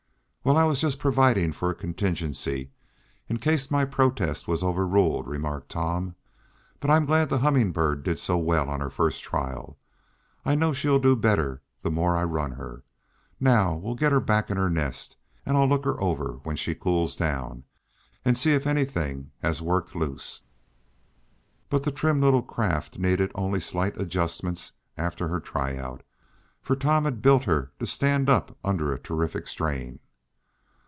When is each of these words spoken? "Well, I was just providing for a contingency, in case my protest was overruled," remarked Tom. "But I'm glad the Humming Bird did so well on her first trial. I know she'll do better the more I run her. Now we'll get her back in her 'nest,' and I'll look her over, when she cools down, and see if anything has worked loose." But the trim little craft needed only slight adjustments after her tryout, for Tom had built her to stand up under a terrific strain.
"Well, 0.43 0.57
I 0.57 0.63
was 0.63 0.81
just 0.81 0.97
providing 0.97 1.51
for 1.51 1.69
a 1.69 1.75
contingency, 1.75 2.71
in 3.29 3.37
case 3.37 3.69
my 3.69 3.85
protest 3.85 4.47
was 4.47 4.63
overruled," 4.63 5.27
remarked 5.27 5.69
Tom. 5.69 6.15
"But 6.79 6.89
I'm 6.89 7.05
glad 7.05 7.29
the 7.29 7.37
Humming 7.37 7.71
Bird 7.71 8.01
did 8.01 8.17
so 8.17 8.39
well 8.39 8.67
on 8.67 8.79
her 8.79 8.89
first 8.89 9.21
trial. 9.21 9.77
I 10.43 10.55
know 10.55 10.73
she'll 10.73 10.97
do 10.97 11.15
better 11.15 11.61
the 11.83 11.91
more 11.91 12.17
I 12.17 12.23
run 12.23 12.53
her. 12.53 12.83
Now 13.39 13.75
we'll 13.75 13.93
get 13.93 14.11
her 14.11 14.19
back 14.19 14.49
in 14.49 14.57
her 14.57 14.67
'nest,' 14.71 15.15
and 15.45 15.55
I'll 15.55 15.67
look 15.69 15.85
her 15.85 16.01
over, 16.01 16.39
when 16.41 16.55
she 16.55 16.73
cools 16.73 17.15
down, 17.15 17.63
and 18.25 18.35
see 18.35 18.55
if 18.55 18.65
anything 18.65 19.29
has 19.43 19.61
worked 19.61 19.93
loose." 19.95 20.41
But 21.69 21.83
the 21.83 21.91
trim 21.91 22.19
little 22.19 22.41
craft 22.41 22.97
needed 22.97 23.31
only 23.35 23.59
slight 23.59 23.95
adjustments 24.01 24.73
after 24.97 25.27
her 25.27 25.39
tryout, 25.39 26.01
for 26.63 26.75
Tom 26.75 27.05
had 27.05 27.21
built 27.21 27.43
her 27.43 27.71
to 27.77 27.85
stand 27.85 28.27
up 28.27 28.57
under 28.63 28.91
a 28.91 28.97
terrific 28.99 29.47
strain. 29.47 29.99